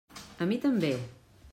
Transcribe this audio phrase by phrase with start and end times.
[0.45, 0.93] A mi també.